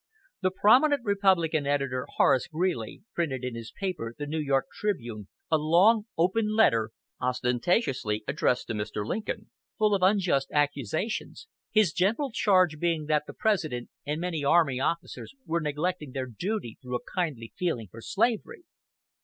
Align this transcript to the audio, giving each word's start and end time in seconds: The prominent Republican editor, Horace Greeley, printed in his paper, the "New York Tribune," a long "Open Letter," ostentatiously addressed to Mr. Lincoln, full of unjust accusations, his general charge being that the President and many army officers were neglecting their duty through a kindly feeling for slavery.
The 0.41 0.49
prominent 0.49 1.03
Republican 1.05 1.67
editor, 1.67 2.07
Horace 2.15 2.47
Greeley, 2.47 3.03
printed 3.13 3.43
in 3.43 3.53
his 3.53 3.71
paper, 3.71 4.15
the 4.17 4.25
"New 4.25 4.39
York 4.39 4.65
Tribune," 4.73 5.27
a 5.51 5.59
long 5.59 6.07
"Open 6.17 6.55
Letter," 6.55 6.89
ostentatiously 7.21 8.23
addressed 8.27 8.65
to 8.65 8.73
Mr. 8.73 9.05
Lincoln, 9.05 9.51
full 9.77 9.93
of 9.93 10.01
unjust 10.01 10.49
accusations, 10.51 11.47
his 11.69 11.93
general 11.93 12.31
charge 12.31 12.79
being 12.79 13.05
that 13.05 13.27
the 13.27 13.33
President 13.35 13.91
and 14.03 14.19
many 14.19 14.43
army 14.43 14.79
officers 14.79 15.35
were 15.45 15.61
neglecting 15.61 16.13
their 16.13 16.25
duty 16.25 16.79
through 16.81 16.95
a 16.95 17.03
kindly 17.15 17.53
feeling 17.55 17.87
for 17.87 18.01
slavery. 18.01 18.63